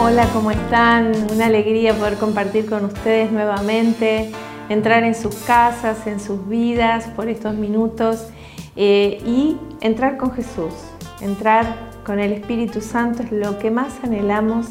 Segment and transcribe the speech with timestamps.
[0.00, 1.12] Hola, ¿cómo están?
[1.32, 4.30] Una alegría poder compartir con ustedes nuevamente,
[4.68, 8.28] entrar en sus casas, en sus vidas por estos minutos
[8.76, 10.72] eh, y entrar con Jesús,
[11.20, 14.68] entrar con el Espíritu Santo es lo que más anhelamos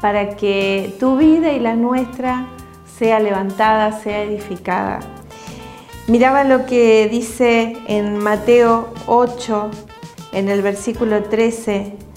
[0.00, 2.46] para que tu vida y la nuestra
[2.98, 5.00] sea levantada, sea edificada.
[6.08, 9.70] Miraba lo que dice en Mateo 8,
[10.32, 12.11] en el versículo 13,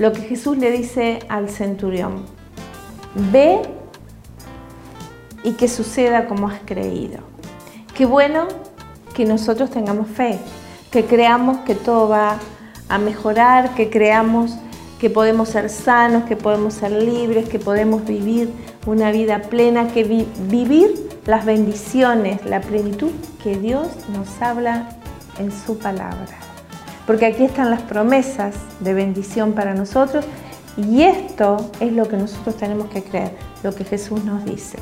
[0.00, 2.24] lo que Jesús le dice al centurión.
[3.30, 3.60] Ve
[5.44, 7.18] y que suceda como has creído.
[7.94, 8.48] Qué bueno
[9.14, 10.38] que nosotros tengamos fe,
[10.90, 12.38] que creamos que todo va
[12.88, 14.56] a mejorar, que creamos
[14.98, 18.50] que podemos ser sanos, que podemos ser libres, que podemos vivir
[18.86, 23.10] una vida plena, que vivir las bendiciones, la plenitud
[23.42, 24.96] que Dios nos habla
[25.38, 26.49] en su palabra.
[27.10, 30.24] Porque aquí están las promesas de bendición para nosotros
[30.76, 33.32] y esto es lo que nosotros tenemos que creer,
[33.64, 34.78] lo que Jesús nos dice.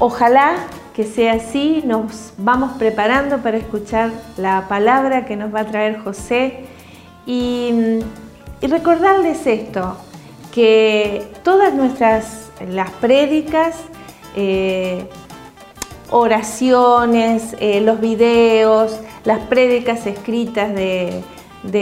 [0.00, 0.56] Ojalá
[0.96, 6.00] que sea así, nos vamos preparando para escuchar la palabra que nos va a traer
[6.00, 6.64] José
[7.24, 8.00] y,
[8.60, 9.96] recordarles esto,
[10.52, 13.76] que todas nuestras, las prédicas,
[14.34, 15.08] eh,
[16.12, 21.24] oraciones, eh, los videos, las prédicas escritas de,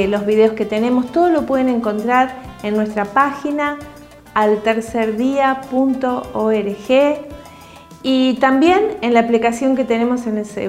[0.08, 3.76] los videos que tenemos, todo lo pueden encontrar en nuestra página
[4.34, 7.18] altercerdía.org
[8.02, 10.22] y también en la aplicación que tenemos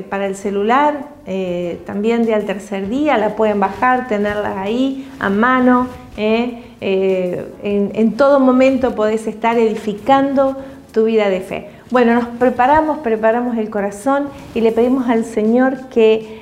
[0.09, 5.29] para el celular, eh, también de Al Tercer Día, la pueden bajar, tenerla ahí a
[5.29, 5.87] mano.
[6.17, 10.57] Eh, en, en todo momento podés estar edificando
[10.91, 11.80] tu vida de fe.
[11.91, 16.39] Bueno, nos preparamos, preparamos el corazón y le pedimos al Señor que,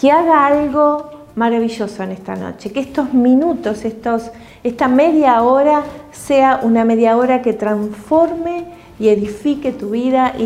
[0.00, 4.30] que haga algo maravilloso en esta noche, que estos minutos, estos,
[4.62, 8.66] esta media hora sea una media hora que transforme
[9.00, 10.44] y edifique tu vida y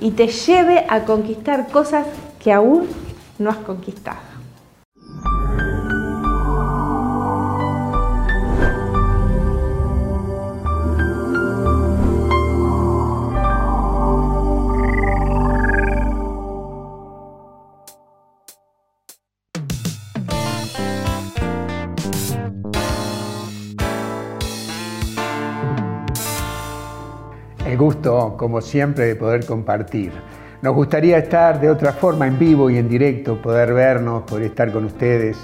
[0.00, 2.04] y te lleve a conquistar cosas
[2.42, 2.88] que aún
[3.38, 4.31] no has conquistado.
[27.82, 30.12] Gusto, como siempre, de poder compartir.
[30.62, 34.70] Nos gustaría estar de otra forma en vivo y en directo, poder vernos, poder estar
[34.70, 35.36] con ustedes,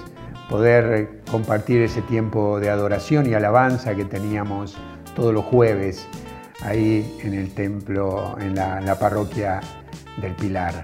[0.49, 4.79] poder compartir ese tiempo de adoración y alabanza que teníamos
[5.17, 6.07] todos los jueves
[6.63, 9.61] ahí en el templo, en la, parroquia
[10.21, 10.75] del Pilar.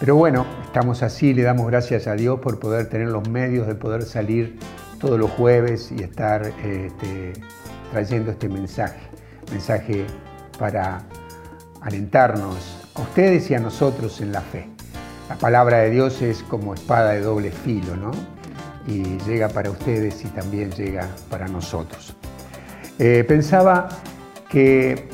[0.00, 3.76] Pero bueno, estamos así, le damos gracias a Dios por poder tener los medios de
[3.76, 4.58] poder salir
[4.98, 7.32] todos los jueves y estar este,
[7.92, 9.00] trayendo este mensaje,
[9.52, 10.06] mensaje
[10.58, 11.02] para
[11.80, 12.56] alentarnos
[12.94, 14.68] a ustedes y a nosotros en la fe.
[15.28, 18.10] La palabra de Dios es como espada de doble filo, ¿no?
[18.86, 22.14] Y llega para ustedes y también llega para nosotros.
[22.98, 23.88] Eh, pensaba
[24.48, 25.08] que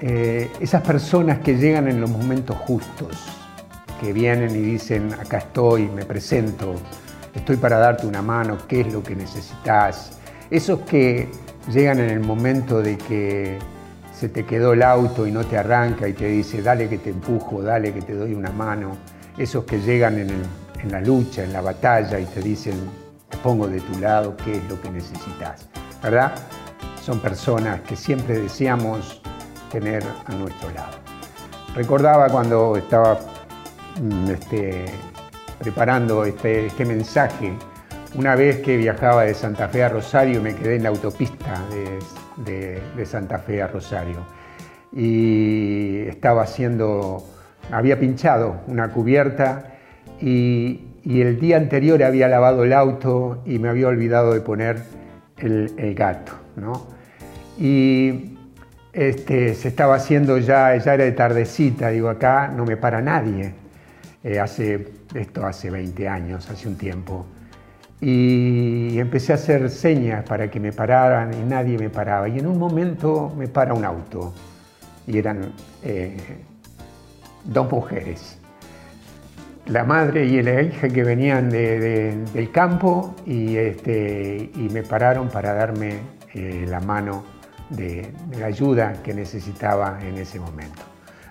[0.00, 3.28] eh, esas personas que llegan en los momentos justos,
[4.00, 6.74] que vienen y dicen, acá estoy, me presento,
[7.34, 10.18] estoy para darte una mano, qué es lo que necesitas,
[10.50, 11.28] esos que
[11.70, 13.58] llegan en el momento de que
[14.20, 17.08] se te quedó el auto y no te arranca y te dice, dale que te
[17.08, 18.98] empujo, dale que te doy una mano.
[19.38, 22.74] Esos que llegan en, la lucha, en la batalla y te dicen,
[23.30, 25.66] te pongo de tu lado, qué es lo que necesitas.
[26.02, 26.34] ¿Verdad?
[27.02, 29.22] Son personas que siempre deseamos
[29.72, 30.98] tener a nuestro lado.
[31.74, 33.18] Recordaba cuando estaba
[34.02, 34.84] mm, este,
[35.60, 37.56] preparando este, este mensaje,
[38.14, 43.06] una vez que viajaba de Santa Fe a Rosario me quedé en la autopista de,
[43.06, 44.26] Santa Fe a Rosario
[44.92, 47.24] y estaba haciendo,
[47.70, 49.74] había pinchado una cubierta
[50.20, 54.82] y, el día anterior había lavado el auto y me había olvidado de poner
[55.38, 56.32] el, gato.
[57.58, 58.36] Y
[58.92, 63.54] este, se estaba haciendo ya, ya era de tardecita, digo, acá no me para nadie.
[64.22, 67.26] Eh, hace, esto hace 20 años, hace un tiempo
[68.00, 72.28] y empecé a hacer señas para que me pararan y nadie me paraba.
[72.28, 74.32] Y en un momento me para un auto
[75.06, 75.52] y eran
[75.82, 76.16] eh,
[77.44, 78.38] dos mujeres,
[79.66, 85.52] la madre y la hija que venían del campo y, este, y, me pararon para
[85.52, 85.98] darme
[86.34, 87.24] eh, la mano
[87.68, 90.82] de, de la ayuda que necesitaba en ese momento.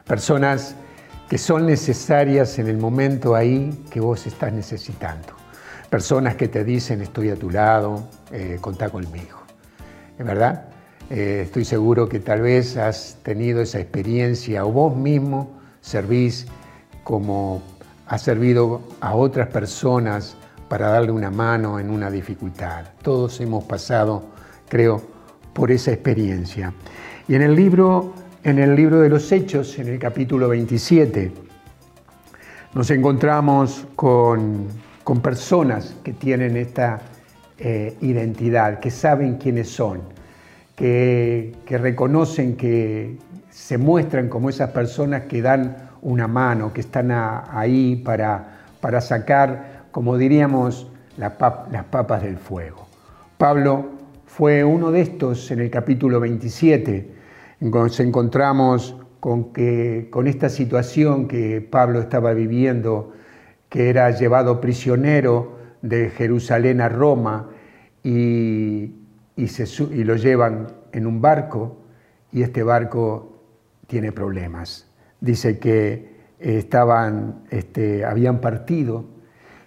[0.06, 0.76] Personas
[1.28, 5.39] que son necesarias en el momento ahí que vos estás necesitando
[5.90, 9.40] personas que te dicen estoy a tu lado, eh, contá conmigo.
[10.18, 10.66] ¿Es verdad?
[11.10, 16.46] Eh, estoy seguro que tal vez has tenido esa experiencia o vos mismo servís
[17.04, 17.64] como
[18.06, 20.36] has servido a otras personas
[20.68, 22.86] para darle una mano en una dificultad.
[23.02, 24.26] Todos hemos pasado,
[24.68, 25.02] creo,
[25.54, 26.74] por esa experiencia.
[27.28, 28.14] Y en el libro,
[28.44, 31.32] en el libro de los Hechos, en el capítulo 27,
[32.76, 34.68] nos encontramos con,
[35.18, 37.00] personas que tienen esta
[37.58, 40.02] eh, identidad, que saben quiénes son,
[40.76, 43.18] que, reconocen que
[43.50, 49.80] se muestran como esas personas que dan una mano, que están ahí para, para sacar
[49.92, 52.88] como diríamos, las papas del fuego.
[53.38, 53.90] Pablo
[54.26, 57.12] fue uno de estos en el capítulo 27.
[57.62, 63.14] Nos encontramos con, que, con esta situación que Pablo estaba viviendo,
[63.70, 67.50] que era llevado prisionero de Jerusalén a Roma
[68.04, 68.96] y,
[69.36, 71.78] y lo llevan en un barco
[72.32, 73.44] y este barco
[73.88, 74.88] tiene problemas.
[75.22, 79.06] Dice que estaban, este, habían partido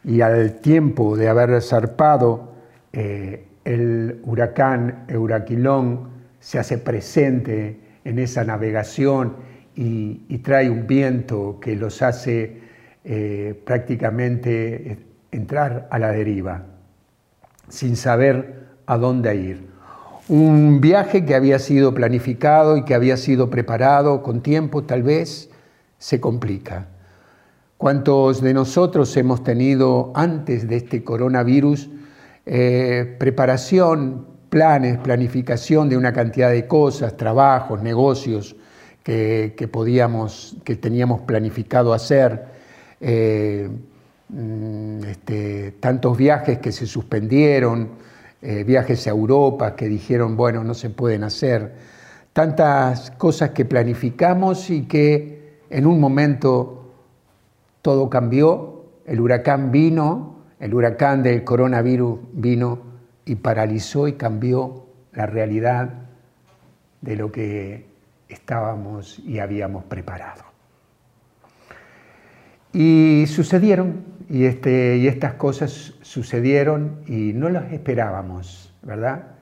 [0.04, 2.52] y al tiempo de haber zarpado,
[2.92, 6.10] eh, el huracán Euraquilón
[6.40, 9.36] se hace presente en esa navegación
[9.76, 12.60] y, trae un viento que los hace
[13.04, 14.98] eh, prácticamente
[15.32, 16.66] entrar a la deriva,
[17.68, 19.72] sin saber a dónde ir.
[20.28, 25.50] Un viaje que había sido planificado y que había sido preparado con tiempo, tal vez,
[25.98, 26.86] se complica.
[27.76, 31.90] ¿Cuántos de nosotros hemos tenido antes de este coronavirus
[32.46, 38.54] eh, preparación, planes, planificación de una cantidad de cosas, trabajos, negocios
[39.02, 42.61] que, podíamos, que teníamos planificado hacer?
[43.04, 43.68] Eh,
[44.28, 47.90] mm, este, tantos viajes que se suspendieron,
[48.40, 51.72] eh, viajes a Europa que dijeron, bueno, no se pueden hacer,
[52.32, 56.92] tantas cosas que planificamos y que en un momento
[57.82, 62.78] todo cambió, el huracán vino, el huracán del coronavirus vino
[63.24, 65.90] y paralizó y cambió la realidad
[67.00, 67.84] de lo que
[68.28, 70.51] estábamos y habíamos preparado.
[72.72, 79.32] Y sucedieron, y, este, y estas cosas sucedieron y no las esperábamos, ¿verdad?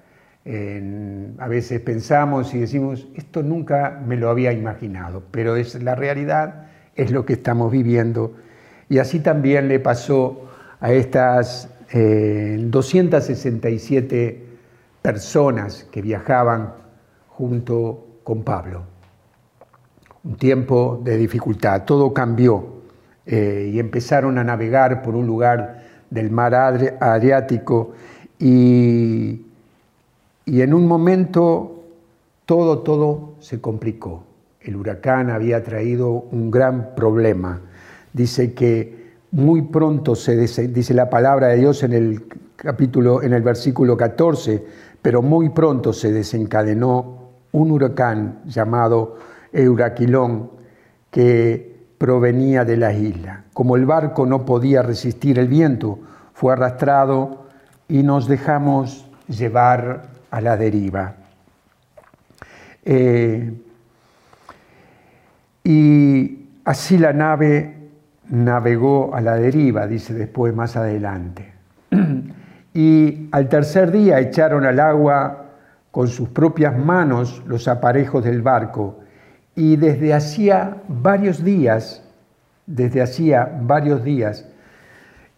[1.38, 6.66] a veces pensamos y decimos, esto nunca me lo había imaginado, pero es la realidad
[6.96, 8.34] es lo que estamos viviendo.
[8.88, 10.48] Y así también le pasó
[10.80, 14.46] a estas 267 eh,
[15.02, 16.74] personas que viajaban
[17.28, 18.82] junto con Pablo.
[20.24, 22.79] Un tiempo de dificultad, todo cambió
[23.30, 27.92] eh, y empezaron a navegar por un lugar del mar Adriático
[28.38, 29.46] y,
[30.44, 31.84] y en un momento
[32.44, 34.24] todo, todo se complicó
[34.60, 37.60] el huracán había traído un gran problema.
[38.12, 42.24] Dice que muy pronto se dice la palabra de Dios en el
[42.56, 44.62] capítulo en el versículo 14,
[45.00, 49.16] pero muy pronto se desencadenó un huracán llamado
[49.52, 50.50] Euraquilón
[51.10, 51.69] que
[52.00, 53.44] provenía de la isla.
[53.52, 55.98] Como el barco no podía resistir el viento,
[56.32, 57.44] fue arrastrado
[57.88, 61.16] y nos dejamos llevar a la deriva.
[62.86, 63.52] Eh,
[65.62, 67.90] y así la nave
[68.30, 71.52] navegó a la deriva, dice después más adelante.
[72.72, 75.50] Y al tercer día echaron al agua
[75.90, 79.00] con sus propias manos los aparejos del barco.
[79.54, 82.02] Y desde hacía varios días,
[82.66, 84.46] desde hacía varios días,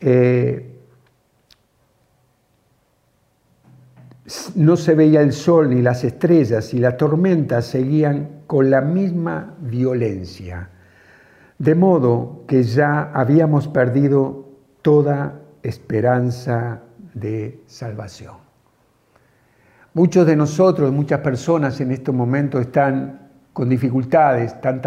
[0.00, 0.72] eh,
[4.54, 9.54] no se veía el sol ni las estrellas y la tormenta seguían con la misma
[9.60, 10.70] violencia,
[11.58, 14.48] de modo que ya habíamos perdido
[14.82, 16.82] toda esperanza
[17.14, 18.36] de salvación.
[19.94, 23.21] Muchos de nosotros, muchas personas en estos momentos están
[23.52, 24.80] con dificultades, tan,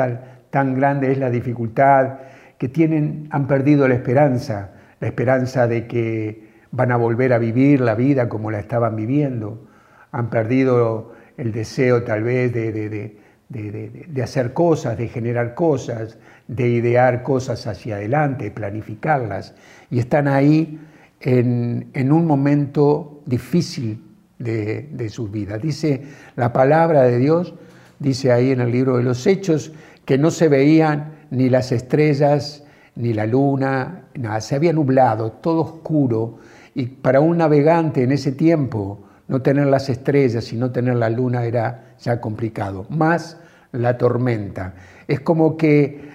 [0.49, 2.15] tan grande es la dificultad
[2.57, 7.81] que tienen, han perdido la esperanza, la esperanza de que van a volver a vivir
[7.81, 9.67] la vida como la estaban viviendo,
[10.11, 13.17] han perdido el deseo tal vez de, de,
[13.49, 16.17] de, hacer cosas, de generar cosas,
[16.47, 19.55] de idear cosas hacia adelante, planificarlas.
[19.89, 20.79] Y están ahí
[21.19, 24.01] en, un momento difícil
[24.39, 25.61] de, de sus vidas.
[25.61, 26.03] Dice
[26.35, 27.53] la palabra de Dios,
[27.99, 29.71] dice ahí en el libro de los Hechos,
[30.05, 32.63] que no se veían ni las estrellas,
[32.95, 36.39] ni la luna, nada, se había nublado, todo oscuro.
[36.73, 41.09] Y para un navegante en ese tiempo No tener las estrellas y no tener la
[41.09, 42.85] luna era ya complicado.
[42.89, 43.37] Más
[43.71, 44.75] la tormenta.
[45.07, 46.11] Es como que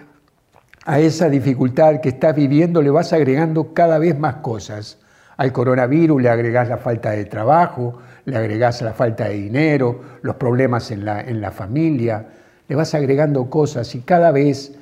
[0.86, 4.98] a esa dificultad que estás viviendo le vas agregando cada vez más cosas.
[5.36, 7.98] Al coronavirus le agregás la falta de trabajo,
[8.30, 12.26] le agregás la falta de dinero, los problemas en la, en la familia,
[12.68, 14.74] le vas agregando cosas y cada vez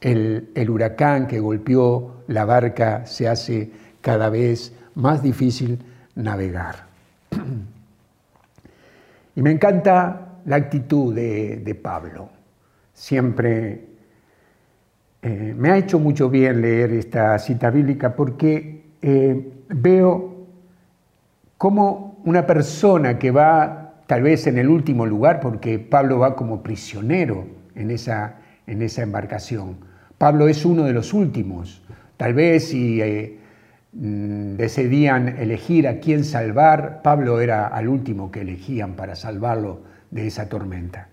[0.00, 3.70] el, el huracán que golpeó la barca se hace
[4.00, 5.78] cada vez más difícil
[6.14, 6.86] navegar.
[9.36, 12.28] Y me encanta la actitud de, Pablo.
[12.92, 13.84] Siempre
[15.22, 20.44] eh, me ha hecho mucho bien leer esta cita bíblica porque eh, veo
[21.56, 26.62] cómo una persona que va tal vez en el último lugar, porque Pablo va como
[26.62, 29.78] prisionero en esa, en esa embarcación.
[30.18, 31.82] Pablo es uno de los últimos.
[32.18, 33.38] Tal vez si eh,
[33.92, 39.80] mm, decidían elegir a quién salvar, Pablo era al último que elegían para salvarlo
[40.10, 41.08] de esa tormenta.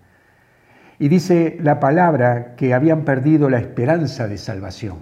[0.98, 4.98] Y dice la palabra que habían perdido la esperanza de salvación.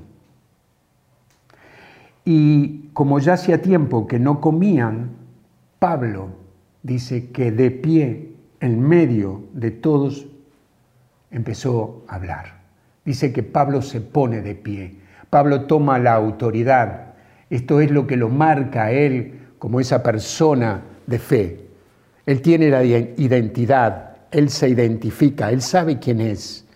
[2.24, 5.23] Y como ya hacía tiempo que no comían,
[5.84, 6.30] Pablo
[6.82, 10.26] dice que de pie, en medio de todos,
[11.30, 12.62] empezó a hablar.
[13.04, 14.96] Dice que Pablo se pone de pie.
[15.28, 17.12] Pablo toma la autoridad.
[17.50, 21.66] Esto es lo que lo marca a él como esa persona de fe.
[22.24, 26.66] Él tiene la identidad, él se identifica, él sabe quién es.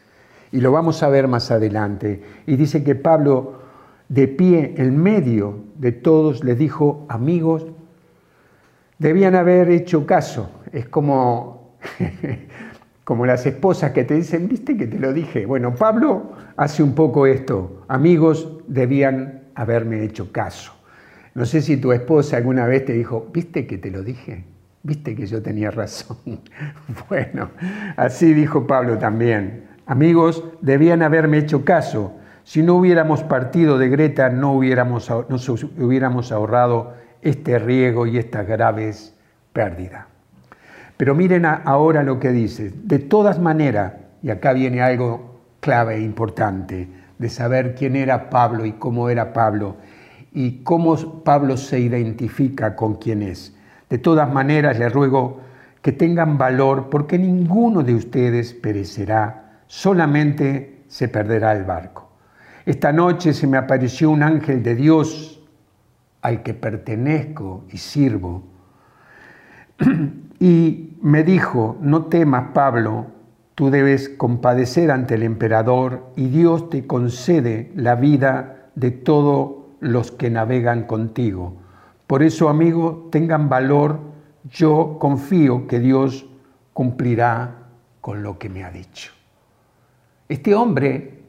[0.53, 2.23] Y lo vamos a ver más adelante.
[2.47, 3.63] Y dice que Pablo,
[4.11, 7.69] de pie en medio de todos, les dijo, amigos,
[8.99, 10.63] debían haber hecho caso.
[10.73, 11.79] Es como,
[13.05, 15.47] como las esposas que te dicen, viste que te lo dije.
[15.47, 17.85] Bueno, Pablo hace un poco esto.
[17.89, 20.73] Amigos, debían haberme hecho caso.
[21.35, 24.45] No sé si tu esposa alguna vez te dijo, viste que te lo dije.
[24.83, 26.17] Viste que yo tenía razón.
[27.09, 27.51] Bueno,
[27.97, 29.69] así dijo Pablo también.
[29.87, 32.15] Amigos, debían haberme hecho caso.
[32.45, 39.15] Si no hubiéramos partido de Greta, no hubiéramos, hubiéramos ahorrado este riego y estas graves
[39.53, 40.07] pérdidas.
[40.97, 42.73] Pero miren ahora lo que dice.
[42.83, 48.65] De todas maneras, y acá viene algo clave e importante, de saber quién era Pablo
[48.65, 49.77] y cómo era Pablo,
[50.33, 53.57] y cómo Pablo se identifica con quién es.
[53.89, 55.41] De todas maneras, les ruego
[55.83, 62.11] que tengan valor porque ninguno de ustedes perecerá, solamente se perderá el barco.
[62.67, 65.38] Esta noche se me apareció un ángel de Dios
[66.23, 68.43] al que pertenezco y sirvo.
[70.41, 73.07] Y me dijo, no temas, Pablo,
[73.57, 80.13] tú debes compadecer ante el emperador y Dios te concede la vida de todos los
[80.13, 81.57] que navegan contigo
[82.09, 84.01] por eso, amigo, tengan valor.
[84.45, 86.27] Yo confío que Dios
[86.73, 87.69] cumplirá
[88.01, 89.13] con lo que me ha dicho.
[90.27, 91.21] Este hombre,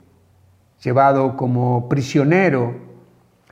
[0.81, 2.73] llevado como prisionero,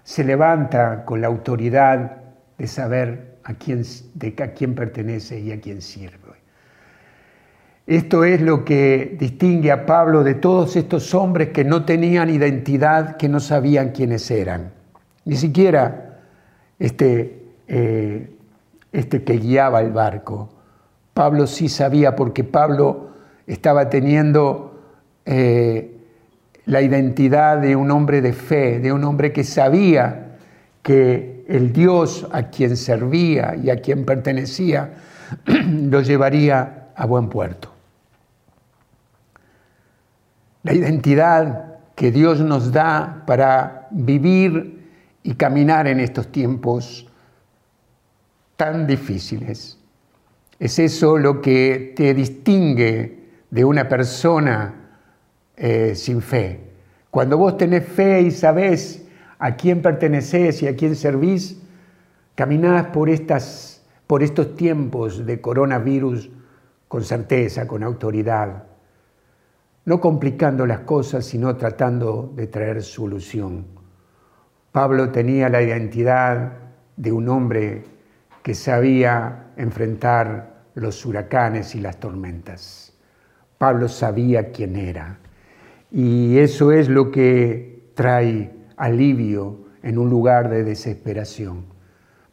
[0.08, 2.22] se levanta con la autoridad
[2.58, 3.84] de saber a quién,
[4.14, 6.32] de a quién pertenece y a quién sirve.
[7.86, 13.18] Esto es lo que distingue a Pablo de todos estos hombres que no tenían identidad,
[13.18, 14.72] que no sabían quiénes eran.
[15.26, 16.22] Ni siquiera
[16.80, 18.34] este, eh,
[18.94, 20.48] este que guiaba el barco.
[21.14, 23.10] Pablo sí sabía porque Pablo
[23.46, 24.80] estaba teniendo
[25.26, 25.97] eh,
[26.68, 30.38] la identidad de un hombre de fe, de un hombre que sabía
[30.84, 34.96] que el Dios a quien servía y a quien pertenecía
[35.46, 37.74] lo llevaría a buen puerto.
[40.64, 44.90] La identidad que Dios nos da para vivir
[45.24, 47.08] y caminar en estos tiempos
[48.58, 49.80] tan difíciles.
[50.60, 53.20] Es eso lo que te distingue
[53.50, 54.87] de una persona
[55.58, 56.62] eh, sin fe.
[57.10, 59.08] Cuando vos tenés fe y sabés
[59.40, 61.60] a quién pertenecés y a quién servís,
[62.36, 66.30] caminás por, estas, por estos tiempos de coronavirus
[66.88, 68.66] con certeza, con autoridad,
[69.86, 73.66] no complicando las cosas, sino tratando de traer solución.
[74.72, 76.54] Pablo tenía la identidad
[76.98, 77.84] de un hombre
[78.44, 82.94] que sabía enfrentar los huracanes y las tormentas.
[83.58, 85.18] Pablo sabía quién era.
[85.91, 91.65] Y eso es lo que trae alivio en un lugar de desesperación.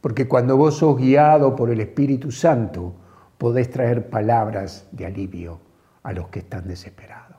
[0.00, 2.94] Porque cuando vos sos guiado por el Espíritu Santo,
[3.38, 5.60] podés traer palabras de alivio
[6.02, 7.38] a los que están desesperados.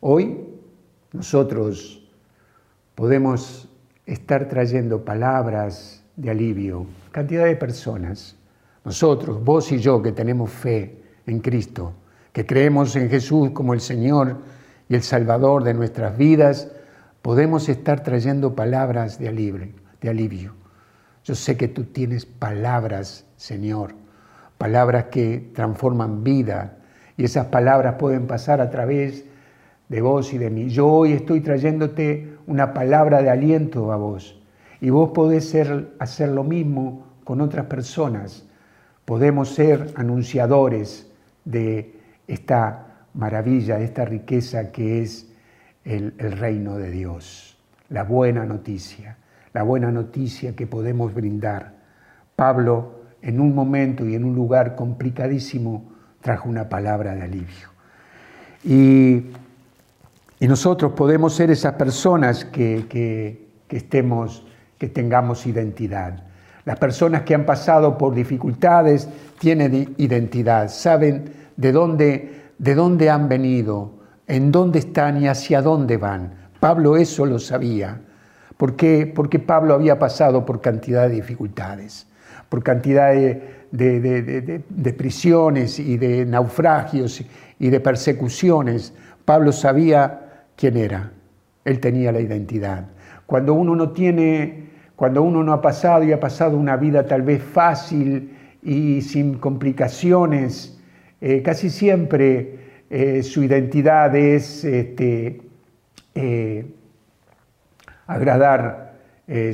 [0.00, 0.48] Hoy
[1.12, 2.02] nosotros
[2.94, 3.68] podemos
[4.06, 8.36] estar trayendo palabras de alivio, cantidad de personas,
[8.84, 11.92] nosotros, vos y yo que tenemos fe en Cristo,
[12.32, 14.38] que creemos en Jesús como el Señor
[14.88, 16.70] y el Salvador de nuestras vidas,
[17.20, 19.68] podemos estar trayendo palabras de alivio.
[20.00, 20.54] De alivio.
[21.24, 23.94] Yo sé que tú tienes palabras, Señor,
[24.58, 26.78] palabras que transforman vida
[27.16, 29.24] y esas palabras pueden pasar a través
[29.88, 30.68] de vos y de mí.
[30.70, 34.40] Yo hoy estoy trayéndote una palabra de aliento a vos
[34.80, 38.44] y vos podés ser, hacer lo mismo con otras personas.
[39.04, 41.08] Podemos ser anunciadores
[41.44, 42.01] de
[42.32, 45.26] esta maravilla, esta riqueza que es
[45.84, 47.58] el, reino de Dios,
[47.90, 49.18] la buena noticia,
[49.52, 51.74] la buena noticia que podemos brindar.
[52.34, 57.68] Pablo, en un momento y en un lugar complicadísimo, trajo una palabra de alivio.
[58.64, 59.26] Y,
[60.40, 64.46] y nosotros podemos ser esas personas que, que, que, estemos,
[64.78, 66.24] que tengamos identidad.
[66.64, 69.06] Las personas que han pasado por dificultades
[69.38, 73.92] tienen identidad, saben de dónde, de dónde han venido,
[74.26, 76.34] en dónde están y hacia dónde van.
[76.60, 78.00] Pablo eso lo sabía.
[78.56, 78.74] ¿Por?
[79.14, 82.06] Porque Pablo había pasado por cantidad de dificultades,
[82.48, 87.24] por cantidad de, de, prisiones y de naufragios
[87.58, 88.94] y de persecuciones.
[89.24, 91.10] Pablo sabía quién era,
[91.64, 92.86] él tenía la identidad.
[93.26, 97.22] Cuando uno no tiene, cuando uno no ha pasado y ha pasado una vida tal
[97.22, 100.78] vez fácil y sin complicaciones,
[101.24, 102.58] eh, casi siempre
[102.90, 105.40] eh, su identidad es este,
[106.16, 106.66] eh,
[108.08, 108.90] agradar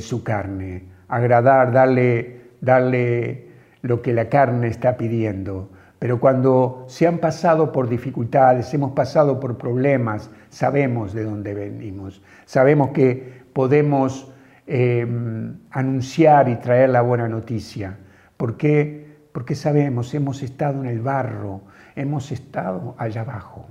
[0.01, 3.47] su carne, agradar, darle, darle
[3.81, 5.69] lo que la carne está pidiendo.
[5.99, 12.21] Pero cuando se han pasado por dificultades, hemos pasado por problemas, sabemos de dónde venimos,
[12.45, 14.33] sabemos que podemos
[14.67, 17.95] em, anunciar y traer la buena noticia.
[18.35, 19.08] ¿Por qué?
[19.39, 21.61] Porque sabemos, hemos estado en el barro,
[21.95, 23.69] hemos estado allá abajo.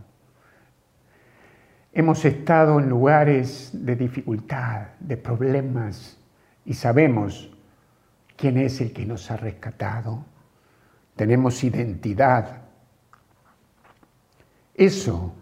[1.92, 6.16] Hemos estado en lugares de dificultad, de problemas,
[6.64, 7.54] y sabemos
[8.35, 10.24] quién es el que nos ha rescatado.
[11.14, 12.62] Tenemos identidad.
[14.74, 15.35] Eso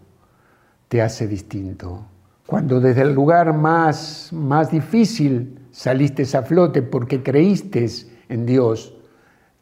[0.89, 2.05] te hace distinto.
[2.45, 7.87] Cuando desde el lugar más, más difícil saliste a flote porque creíste
[8.27, 8.96] en Dios,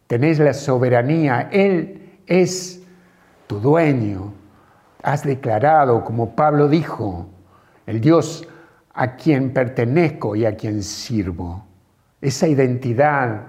[0.08, 2.82] tenés la soberanía, Él es
[3.48, 4.34] tu dueño.
[5.04, 7.28] Has declarado, como Pablo dijo,
[7.86, 8.48] el Dios
[8.94, 11.65] a quien pertenezco y a quien sirvo.
[12.22, 13.48] Esa identidad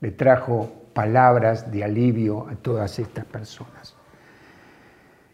[0.00, 3.94] le trajo palabras de alivio a todas estas personas.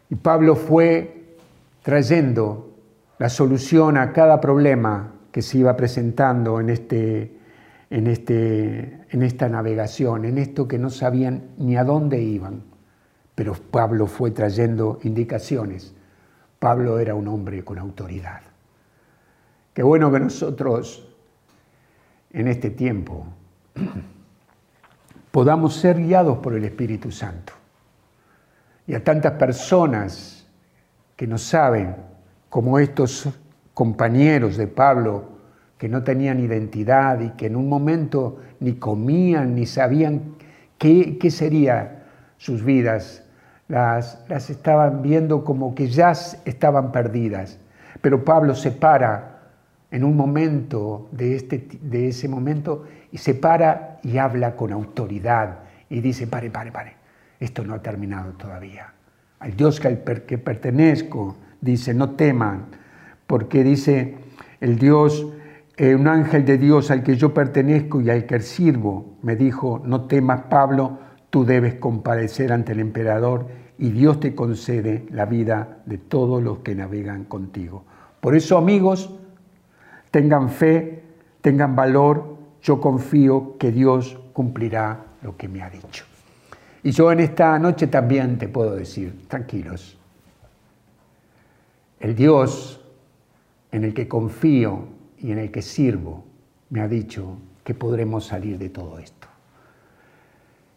[0.09, 1.37] Y Pablo fue
[1.83, 2.71] trayendo
[3.17, 7.37] la solución a cada problema que se iba presentando en, este,
[7.91, 12.63] en, este, en esta navegación, en esto que no sabían ni a dónde iban.
[13.35, 15.93] Pero Pablo fue trayendo indicaciones.
[16.57, 18.41] Pablo era un hombre con autoridad.
[19.73, 21.05] Qué bueno que nosotros
[22.31, 23.25] en este tiempo
[25.31, 27.51] podamos ser guiados por el Espíritu Santo.
[28.87, 30.47] Y a tantas personas
[31.17, 31.95] que no saben,
[32.49, 33.27] como estos
[33.73, 35.30] compañeros de Pablo,
[35.81, 40.35] que no tenían identidad y que en un momento ni comían ni sabían
[40.77, 42.03] qué, qué serían
[42.37, 43.23] sus vidas,
[43.67, 47.57] las, las estaban viendo como que ya estaban perdidas.
[47.99, 49.39] Pero Pablo se para
[49.89, 55.61] en un momento de, este, de ese momento y se para y habla con autoridad
[55.89, 56.93] y dice, pare, pare, pare,
[57.39, 58.93] esto no ha terminado todavía.
[59.39, 62.67] Al Dios que, que pertenezco, dice, no teman,
[63.25, 64.13] porque dice
[64.59, 65.25] el Dios,
[65.77, 69.81] eh, un ángel de Dios al que yo pertenezco y al que sirvo, me dijo,
[69.83, 75.79] no temas Pablo, tú debes comparecer ante el emperador y Dios te concede la vida
[75.85, 77.85] de todos los que navegan contigo.
[78.19, 79.17] Por eso, amigos,
[80.11, 81.03] Tengan fe,
[81.39, 86.03] tengan valor, yo confío que Dios cumplirá lo que me ha dicho.
[86.83, 89.97] Y yo en esta noche también te puedo decir, tranquilos,
[92.01, 92.81] el Dios
[93.71, 94.83] en el que confío
[95.21, 96.25] y en el que sirvo
[96.69, 99.27] me ha dicho que podremos salir de todo esto,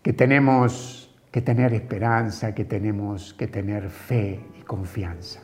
[0.03, 5.41] que tenemos que tener esperanza, que tenemos que tener fe y confianza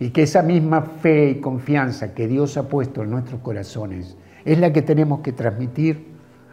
[0.00, 4.58] y que esa misma fe y confianza que Dios ha puesto en nuestros corazones es
[4.58, 6.08] la que tenemos que transmitir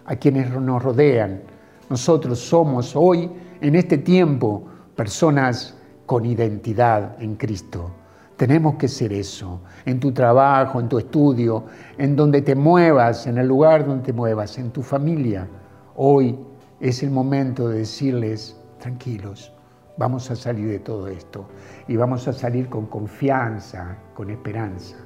[0.05, 1.41] a quienes nos rodean.
[1.89, 3.31] Nosotros somos hoy,
[3.61, 7.91] en este tiempo, personas con identidad en Cristo.
[8.37, 11.65] Tenemos que ser eso, en tu trabajo, en tu estudio,
[11.97, 15.47] en donde te muevas, en el lugar donde te muevas, en tu familia.
[15.95, 16.37] Hoy
[16.79, 19.51] es el momento de decirles, tranquilos,
[19.97, 21.47] vamos a salir de todo esto
[21.87, 24.97] y vamos a salir con confianza, con esperanza.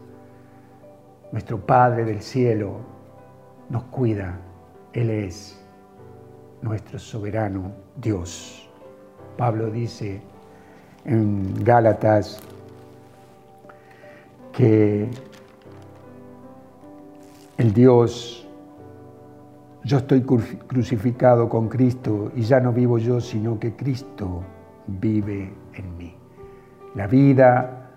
[1.32, 2.80] Nuestro Padre del cielo
[3.70, 4.38] nos cuida,
[4.92, 5.58] Él es
[6.62, 8.70] nuestro soberano Dios.
[9.38, 10.22] Pablo dice
[11.06, 12.42] en Gálatas
[14.52, 15.10] que
[17.58, 18.48] el Dios,
[19.84, 24.44] yo estoy crucificado con Cristo y ya no vivo yo, sino que Cristo
[24.88, 26.16] vive en mí.
[26.96, 27.92] La vida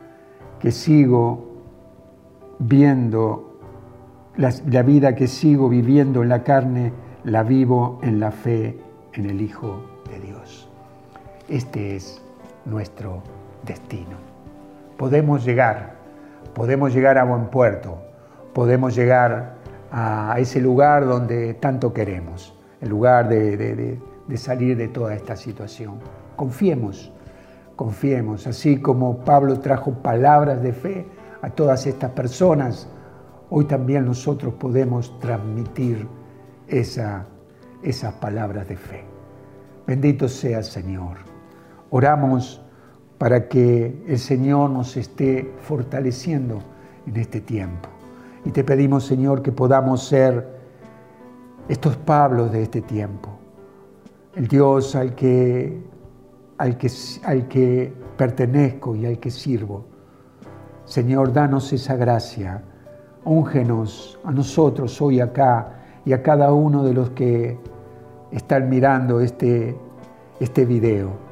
[0.61, 1.55] que sigo
[2.59, 3.59] viendo,
[4.37, 6.93] la, vida que sigo viviendo en la carne,
[7.25, 8.79] la vivo en la fe
[9.13, 10.69] en el Hijo de Dios.
[11.49, 12.23] Este es
[12.65, 13.23] nuestro
[13.65, 14.17] destino.
[14.97, 15.97] Podemos llegar,
[16.55, 17.99] podemos llegar a buen puerto,
[18.53, 19.55] podemos llegar
[19.91, 23.99] a ese lugar donde tanto queremos, el lugar de
[24.37, 25.99] salir de toda esta situación.
[26.37, 27.13] Confiemos,
[27.77, 31.07] confiemos, así como Pablo trajo palabras de fe
[31.43, 32.89] a todas estas personas,
[33.51, 36.09] hoy también nosotros podemos transmitir
[36.67, 37.27] esa,
[37.83, 39.05] esas palabras de fe.
[39.87, 41.19] Bendito sea el Señor.
[41.91, 42.64] Oramos
[43.25, 46.59] para que el Señor nos esté fortaleciendo
[47.07, 47.89] en este tiempo.
[48.45, 50.47] Y te pedimos, Señor, que podamos ser
[51.67, 53.31] estos Pablos de este tiempo.
[54.35, 55.83] El Dios al que,
[56.59, 56.91] al que,
[57.25, 59.87] al que pertenezco y al que sirvo.
[60.85, 62.63] Señor, danos esa gracia.
[63.25, 67.59] Úngenos a nosotros hoy acá y a cada uno de los que
[68.33, 69.75] están mirando este,
[70.41, 71.24] este video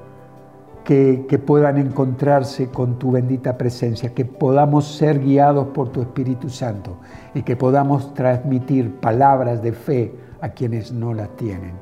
[0.85, 6.97] que, puedan encontrarse con tu bendita presencia, que podamos ser guiados por tu Espíritu Santo
[7.35, 11.73] y que podamos transmitir palabras de fe a quienes no las tienen.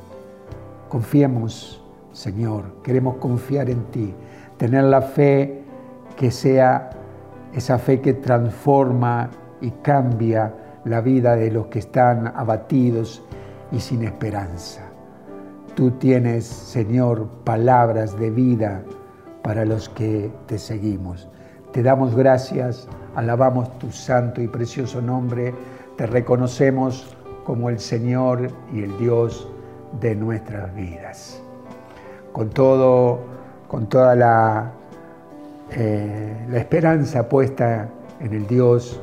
[0.88, 1.82] Confiemos,
[2.12, 4.14] Señor, queremos confiar en ti,
[4.58, 5.62] tener la fe
[6.16, 6.90] que sea
[7.54, 13.22] esa fe que transforma y cambia la vida de los que están abatidos
[13.72, 14.89] y sin esperanza.
[15.74, 18.82] Tú tienes, Señor, palabras de vida
[19.42, 21.28] para los que te seguimos.
[21.72, 25.54] Te damos gracias, alabamos tu santo y precioso nombre,
[25.96, 29.48] te reconocemos como el Señor y el Dios
[30.00, 31.40] de nuestras vidas.
[32.32, 33.20] Con todo,
[33.68, 34.72] con toda la,
[35.70, 39.00] eh, la esperanza puesta en el Dios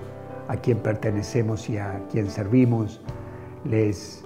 [0.50, 3.02] a quien pertenecemos y a quien servimos,
[3.64, 4.24] les,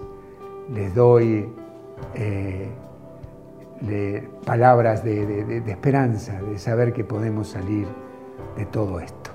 [0.74, 1.52] les doy
[2.16, 2.70] eh,
[4.46, 7.88] palabras de, esperanza, de saber que podemos salir
[8.58, 9.32] de todo esto.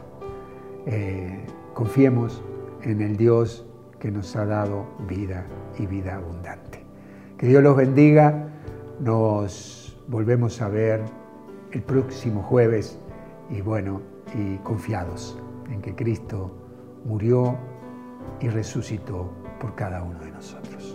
[0.86, 2.42] Eh, confiemos
[2.82, 3.66] en el Dios
[3.98, 5.44] que nos ha dado vida
[5.78, 6.84] y vida abundante.
[7.38, 8.48] Que Dios los bendiga.
[9.00, 11.02] Nos volvemos a ver
[11.72, 12.98] el próximo jueves
[13.50, 14.00] y bueno,
[14.34, 15.38] y confiados
[15.70, 16.50] en que Cristo
[17.04, 17.56] murió
[18.40, 20.94] y resucitó por cada uno de nosotros.